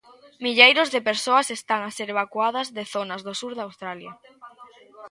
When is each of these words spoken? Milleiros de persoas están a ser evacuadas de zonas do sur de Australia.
Milleiros 0.45 0.89
de 0.93 1.05
persoas 1.09 1.47
están 1.57 1.81
a 1.83 1.91
ser 1.97 2.07
evacuadas 2.15 2.67
de 2.77 2.83
zonas 2.93 3.21
do 3.27 3.33
sur 3.41 3.51
de 3.55 3.65
Australia. 3.67 4.11